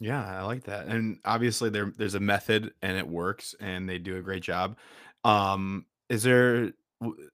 [0.00, 0.86] Yeah, I like that.
[0.88, 4.78] And obviously there there's a method and it works and they do a great job.
[5.22, 6.72] Um, is there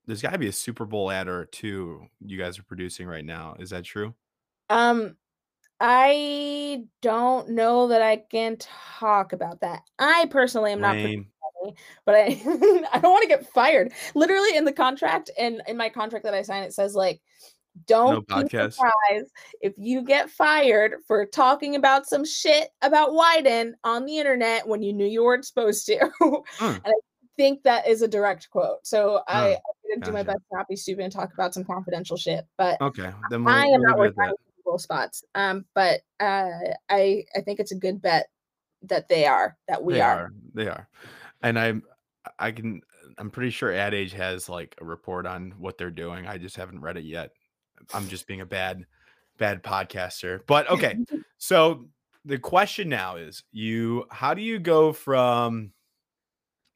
[0.07, 3.25] there's got to be a Super Bowl ad or two you guys are producing right
[3.25, 3.57] now.
[3.59, 4.15] Is that true?
[4.71, 5.17] Um,
[5.81, 9.83] I don't know that I can talk about that.
[9.99, 11.27] I personally am not Lame.
[11.65, 12.19] me, but I
[12.93, 13.93] I don't want to get fired.
[14.15, 17.21] Literally in the contract and in my contract that I sign, it says like,
[17.87, 18.75] don't be podcast.
[18.75, 19.31] surprised
[19.63, 24.83] if you get fired for talking about some shit about Wieden on the internet when
[24.83, 25.99] you knew you weren't supposed to.
[26.59, 26.75] Hmm.
[26.75, 26.93] and I
[27.39, 28.87] think that is a direct quote.
[28.87, 31.55] So I, Oh, I'm gonna do my best to not be stupid and talk about
[31.55, 32.45] some confidential shit.
[32.59, 34.15] But Okay, then we'll, I am we'll not leave
[34.67, 35.25] it at working on Google spots.
[35.35, 38.27] Um, but uh, I I think it's a good bet
[38.83, 40.19] that they are that we They are.
[40.19, 40.33] are.
[40.55, 40.89] They are.
[41.43, 41.83] And I'm
[42.39, 42.83] I can
[43.19, 46.27] I'm pretty sure Ad Age has like a report on what they're doing.
[46.27, 47.31] I just haven't read it yet.
[47.95, 48.87] I'm just being a bad
[49.39, 50.41] bad podcaster.
[50.47, 50.99] But okay.
[51.39, 51.87] So
[52.27, 55.73] the question now is you how do you go from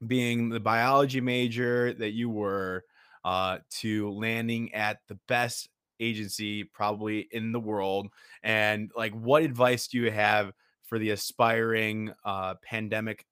[0.06, 2.84] being the biology major that you were
[3.24, 5.68] uh to landing at the best
[6.00, 8.08] agency probably in the world
[8.42, 10.52] and like what advice do you have
[10.82, 13.26] for the aspiring uh pandemic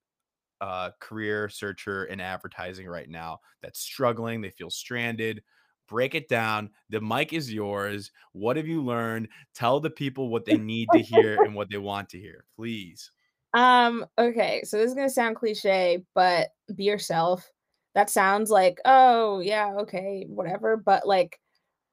[0.61, 5.43] uh career searcher in advertising right now that's struggling they feel stranded
[5.89, 10.45] break it down the mic is yours what have you learned tell the people what
[10.45, 13.11] they need to hear and what they want to hear please
[13.55, 17.51] Um, okay, so this is gonna sound cliche, but be yourself.
[17.95, 20.77] That sounds like, oh yeah, okay, whatever.
[20.77, 21.39] But like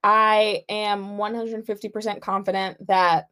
[0.03, 3.27] I am 150% confident that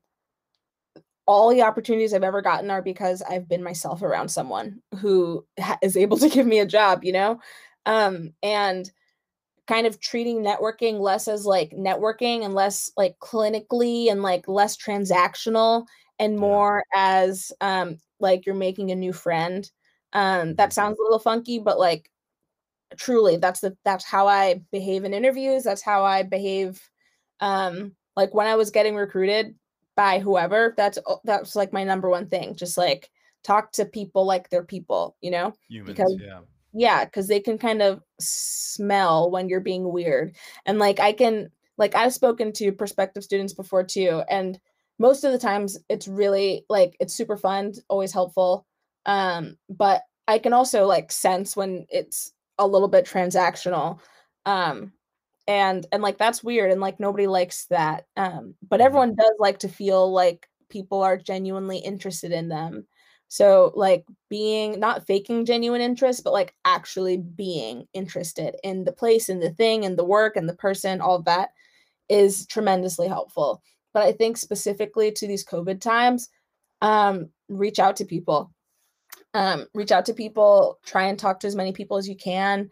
[1.25, 5.77] all the opportunities I've ever gotten are because I've been myself around someone who ha-
[5.81, 7.39] is able to give me a job, you know?
[7.85, 8.89] Um, and
[9.67, 14.77] kind of treating networking less as like networking and less like clinically and like less
[14.77, 15.85] transactional
[16.19, 19.71] and more as um like you're making a new friend.
[20.13, 20.73] Um that Mhm.
[20.73, 22.09] sounds a little funky but like
[22.97, 26.81] truly that's the that's how I behave in interviews, that's how I behave
[27.39, 29.55] um like when I was getting recruited
[29.95, 32.55] by whoever, that's that's like my number one thing.
[32.55, 33.09] Just like
[33.43, 35.53] talk to people like they're people, you know?
[35.69, 36.39] humans Because yeah
[36.73, 40.35] yeah, because they can kind of smell when you're being weird.
[40.65, 44.59] And like I can like I've spoken to prospective students before too, and
[44.99, 48.65] most of the times it's really like it's super fun, always helpful.
[49.05, 53.99] Um, but I can also like sense when it's a little bit transactional.
[54.45, 54.93] Um,
[55.47, 58.05] and and like that's weird and like nobody likes that.
[58.17, 58.81] Um, but Mhm.
[58.81, 62.87] everyone does like to feel like people are genuinely interested in them.
[63.29, 69.29] So like being not faking genuine interest, but like actually being interested in the place
[69.29, 71.49] and the thing and the work and the person, all that
[72.09, 73.61] is tremendously helpful.
[73.93, 76.29] But I think specifically to these COVID times,
[76.81, 78.51] um, reach out to people.
[79.37, 82.69] Um, reach out to people, try and talk to as many people as you can.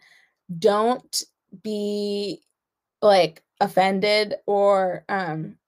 [0.58, 1.22] Don't
[1.62, 2.42] be
[3.02, 5.58] like offended or um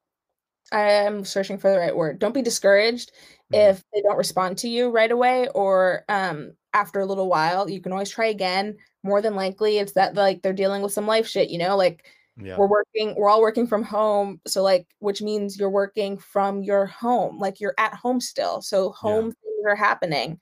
[0.72, 2.18] I'm searching for the right word.
[2.18, 3.12] Don't be discouraged
[3.52, 3.70] Mhm.
[3.70, 7.70] if they don't respond to you right away or um after a little while.
[7.70, 8.76] You can always try again.
[9.02, 12.06] More than likely it's that like they're dealing with some life shit, you know, like
[12.36, 16.62] yeah we're working we're all working from home, so like which means you're working from
[16.62, 17.38] your home.
[17.38, 18.60] Like you're at home still.
[18.62, 20.38] So home things are happening.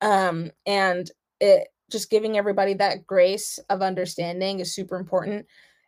[0.00, 1.10] Um and
[1.40, 5.46] it just giving everybody that grace of understanding is super important.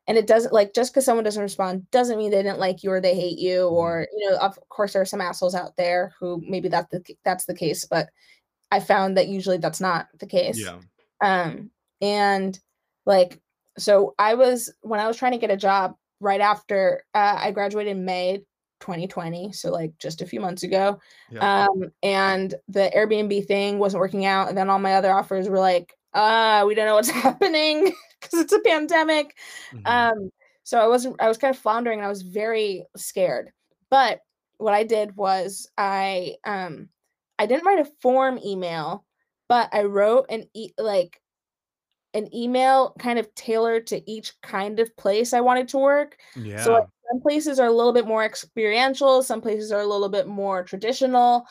[0.08, 2.90] And it doesn't like just because someone doesn't respond doesn't mean they didn't like you
[2.90, 3.72] or they hate you Mhm.
[3.72, 7.04] or you know of course there are some assholes out there who maybe that's the
[7.24, 8.08] that's the case but
[8.72, 10.58] i found that usually that's not the case.
[10.58, 10.80] Yeah.
[11.20, 11.70] Um
[12.00, 12.58] and
[13.06, 13.40] like
[13.78, 17.52] so i was when i was trying to get a job right after uh, i
[17.52, 18.42] graduated in may
[18.82, 20.98] 2020 so like just a few months ago
[21.30, 21.66] yeah.
[21.66, 25.60] um and the airbnb thing wasn't working out and then all my other offers were
[25.60, 29.36] like uh we don't know what's happening because it's a pandemic.
[29.72, 29.86] Mhm.
[29.86, 30.30] um
[30.64, 33.52] so i wasn't i was kind of floundering and i was very scared
[33.88, 34.20] but
[34.58, 36.88] what i did was i um
[37.38, 39.04] i didn't write a form email
[39.48, 41.20] but i wrote an e- like
[42.14, 46.62] an email kind of tailored to each kind of place i wanted to work yeah.
[46.62, 50.26] so some places are a little bit more experiential, some places are a little bit
[50.26, 51.44] more traditional,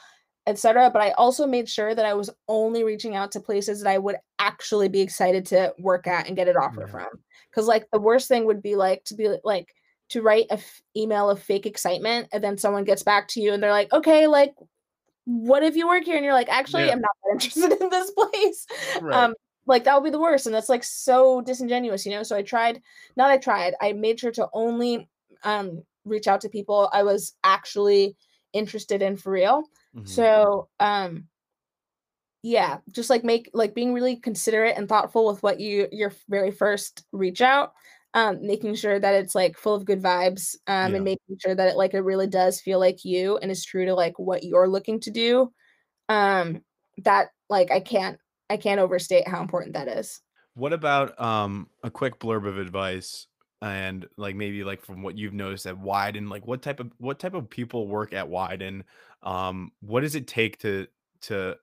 [0.47, 0.89] etc.
[0.91, 3.97] But I also made sure that I was only reaching out to places that I
[3.97, 6.91] would actually be excited to work at and get an offer Yeah.
[6.91, 7.07] from.
[7.49, 9.73] Because like the worst thing would be like to be like
[10.09, 13.53] to write a f- email of fake excitement and then someone gets back to you
[13.53, 14.53] and they're like, okay, like
[15.25, 16.15] what if you work here?
[16.15, 16.93] And you're like, actually, Yeah.
[16.93, 18.65] I'm not that interested in this place.
[19.01, 19.13] Right.
[19.15, 19.33] Um,
[19.67, 22.41] like that would be the worst and that's like so disingenuous you know so i
[22.41, 22.81] tried
[23.15, 25.07] not i tried i made sure to only
[25.43, 28.15] um reach out to people i was actually
[28.53, 30.03] interested in for real Mhm.
[30.05, 31.27] so um
[32.43, 36.49] yeah just like make like being really considerate and thoughtful with what you your very
[36.51, 37.73] first reach out
[38.15, 40.95] um making sure that it's like full of good vibes um Yeah.
[40.95, 43.85] and making sure that it like it really does feel like you and is true
[43.85, 45.51] to like what you're looking to do
[46.09, 46.63] um
[46.99, 50.21] that like i can't i can't overstate how important that is
[50.53, 53.27] What about um a quick blurb of advice
[53.61, 57.19] and like maybe like from what you've noticed at Wieden, like what type of what
[57.19, 58.83] type of people work at Wieden?
[59.23, 60.87] Um, what does it take to
[61.23, 61.55] to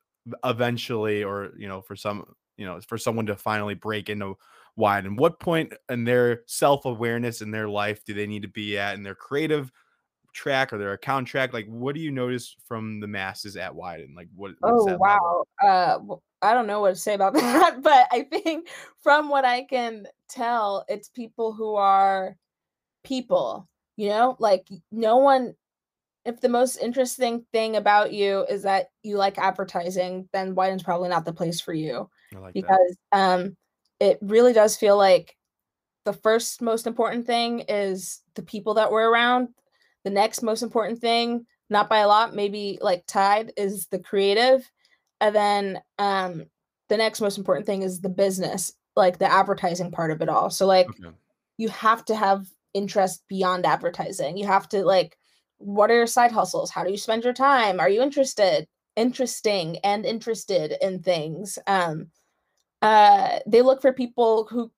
[0.44, 4.36] eventually or you know for some you know for someone to finally break into
[4.78, 5.16] Wieden?
[5.16, 9.02] What point in their self-awareness in their life do they need to be at in
[9.02, 9.72] their creative
[10.32, 11.52] track or their account track?
[11.52, 14.14] Like what do you notice from the masses at Wieden?
[14.14, 15.00] Like what, oh that level?
[15.00, 15.98] wow uh
[16.40, 18.68] i don't know what to say about that but i think
[19.02, 22.36] from what i can tell it's people who are
[23.04, 24.36] people you know?
[24.38, 25.54] Like no one
[26.24, 31.08] if the most interesting thing about you is that you like advertising then Wieden's probably
[31.08, 32.62] not the place for you like that.
[32.62, 33.56] because um
[34.00, 35.34] it really does feel like
[36.04, 39.48] the first most important thing is the people that we're around.
[40.04, 44.70] The next most important thing not by a lot maybe like tied is the creative
[45.20, 46.44] and then um
[46.88, 50.50] the next most important thing is the business like the advertising part of it all
[50.50, 51.12] so like Okay.
[51.58, 54.36] you have to have interest beyond advertising.
[54.36, 55.18] You have to like
[55.58, 56.70] what are your side hustles?
[56.70, 57.80] How do you spend your time?
[57.80, 61.58] Are you interested, interesting and interested in things?
[61.66, 62.10] Um
[62.82, 64.72] uh they look for people who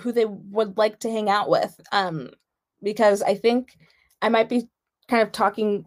[0.00, 1.80] who they would like to hang out with.
[1.92, 2.30] Um
[2.82, 3.76] because I think
[4.22, 4.68] I might be
[5.08, 5.86] kind of talking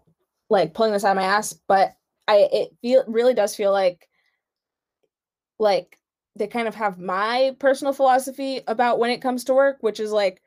[0.50, 1.96] like pulling this out of my ass, but
[2.28, 4.08] I it feel really does feel like
[5.60, 5.98] like
[6.36, 10.12] they kind of have my personal philosophy about when it comes to work, which is
[10.12, 10.41] like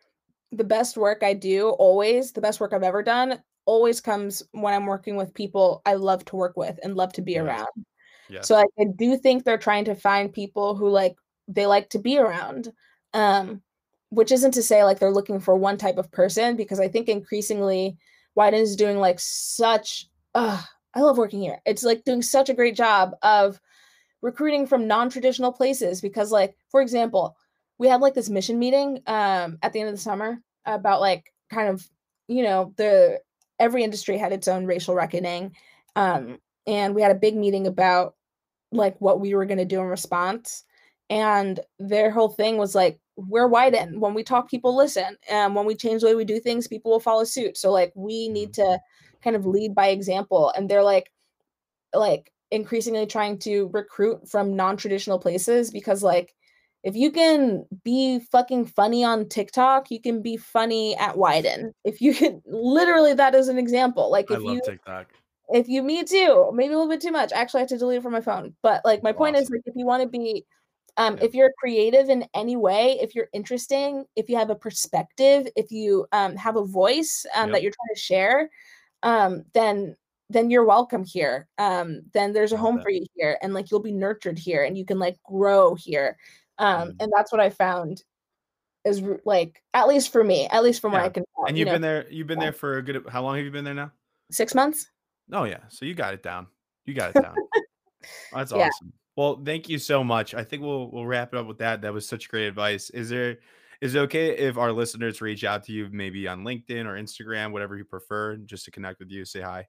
[0.53, 4.75] the best work I do always, the best work I've ever done, always comes when
[4.75, 7.68] I'm working with people I love to work with and love to be around.
[8.40, 11.16] So like, I do think they're trying to find people who like
[11.49, 12.73] they like to be around.
[13.12, 13.62] Um,
[14.11, 17.09] which isn't to say like they're looking for one type of person because I think
[17.09, 17.97] increasingly
[18.38, 20.62] Wieden is doing like such uh
[20.94, 21.61] I love working here.
[21.66, 23.61] It's like doing such a great job of
[24.24, 27.37] recruiting from non-traditional places because like for example,
[27.78, 31.32] we had like this mission meeting um at the end of the summer about like
[31.52, 31.87] kind of
[32.26, 33.20] you know the
[33.58, 35.54] every industry had its own racial reckoning
[35.94, 38.14] um and we had a big meeting about
[38.72, 40.64] like what we were going to do in response
[41.10, 45.66] and their whole thing was like we're Wieden when we talk people listen and when
[45.66, 47.56] we change the way we do things people will follow suit.
[47.56, 48.80] So like we need to
[49.22, 51.12] kind of lead by example and they're like
[51.94, 56.35] like increasingly trying to recruit from non-traditional places because like
[56.83, 61.72] if you can be fucking funny on TikTok, you can be funny at Wieden.
[61.85, 64.11] If you can literally that is an example.
[64.11, 65.12] Like I if love you TikTok.
[65.50, 67.33] if you me too, maybe a little bit too much.
[67.33, 68.54] Actually, I have to delete it from my phone.
[68.62, 70.44] But like my point is like if you want to be
[70.96, 71.24] um Yeah.
[71.24, 75.70] if you're creative in any way, if you're interesting, if you have a perspective, if
[75.70, 77.52] you um have a voice um Yep.
[77.52, 78.50] that you're trying to share,
[79.02, 79.96] um then
[80.30, 81.48] then you're welcome here.
[81.58, 84.76] Um then there's a home for you here and like you'll be nurtured here and
[84.78, 86.16] you can like grow here.
[86.58, 86.96] Um Mm.
[87.00, 88.02] and that's what I found
[88.84, 91.60] is like at least for me, at least from what I can tell, And you
[91.60, 92.06] you've know, been there.
[92.10, 92.44] You've been yeah.
[92.46, 93.04] there for a good.
[93.08, 93.92] How long have you been there now?
[94.30, 94.90] 6 months.
[95.32, 95.60] Oh yeah.
[95.68, 96.46] So you got it down.
[96.84, 97.34] You got it down.
[98.32, 98.66] That's Yeah.
[98.68, 98.92] awesome.
[99.16, 100.34] Well, thank you so much.
[100.34, 101.80] I think we'll we'll wrap it up with that.
[101.82, 102.90] That was such great advice.
[102.90, 103.38] Is there
[103.80, 107.52] is it okay if our listeners reach out to you maybe on LinkedIn or Instagram,
[107.52, 109.66] whatever you prefer, just to connect with you, say hi?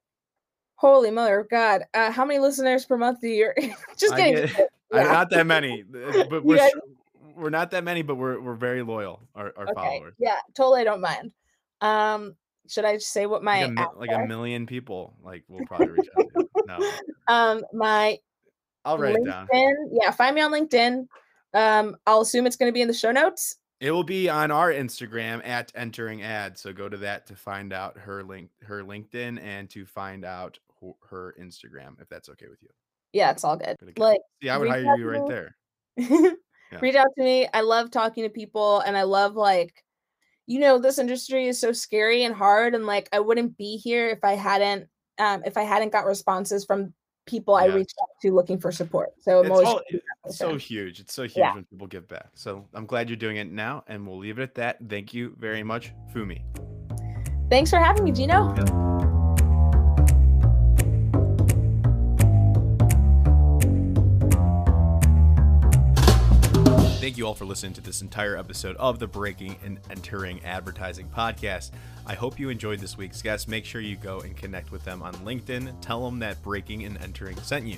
[0.75, 1.83] Holy mother of God.
[1.93, 3.51] Uh, how many listeners per month do you
[3.97, 5.03] just getting get- to Yeah.
[5.11, 6.71] not that many, uh, but we're sh-
[7.35, 9.19] we're not that many, but we're we're very loyal.
[9.35, 9.73] Our, our okay.
[9.73, 11.31] followers, Yeah, totally don't mind.
[11.81, 12.35] Um,
[12.67, 15.87] should I just say what my like, a, like a million people, like we'll probably
[15.89, 16.47] reach out to.
[16.67, 16.91] No,
[17.33, 18.19] um my
[18.85, 19.47] I'll write it down.
[19.91, 21.07] Yeah, find me on LinkedIn.
[21.53, 23.57] Um, I'll assume it's gonna be in the show notes.
[23.81, 26.57] It will be on our Instagram at entering ad.
[26.57, 30.57] So go to that to find out her link, her LinkedIn, and to find out
[31.09, 32.69] her Instagram, if that's okay with you.
[33.13, 33.75] Yeah, it's all good.
[33.97, 35.55] Like See, I would hire you right there.
[36.71, 36.79] Yeah.
[36.81, 37.47] reach out to me.
[37.53, 39.83] I love talking to people and I love like
[40.47, 44.09] you know this industry is so scary and hard and like I wouldn't be here
[44.09, 44.87] if I hadn't
[45.19, 46.91] um if I hadn't got responses from
[47.27, 49.09] people I reached out to looking for support.
[49.19, 49.81] So It's, all,
[50.25, 50.99] it's so huge.
[50.99, 51.53] It's so huge Yeah.
[51.53, 52.29] when people give back.
[52.33, 54.77] So I'm glad you're doing it now, and we'll leave it at that.
[54.89, 56.41] Thank you very much, Fumi.
[57.49, 58.53] Thanks for having me, Gino.
[58.55, 58.94] Yeah.
[67.05, 71.07] Thank you all for listening to this entire episode of the Breaking and Entering Advertising
[71.07, 71.69] Podcast.
[72.07, 73.47] I hope you enjoyed this week's guest.
[73.47, 75.79] Make sure you go and connect with them on LinkedIn.
[75.81, 77.77] Tell them that Breaking and Entering sent you.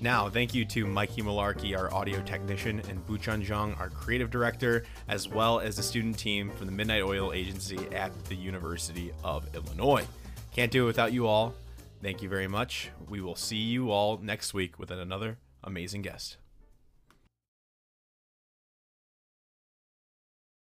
[0.00, 4.84] Now, thank you to Mikey Malarkey, our audio technician, and Buchan Zhang, our creative director,
[5.06, 9.54] as well as the student team from the Midnight Oil Agency at the University of
[9.54, 10.06] Illinois.
[10.56, 11.52] Can't do it without you all.
[12.02, 12.90] Thank you very much.
[13.06, 16.38] We will see you all next week with another amazing guest.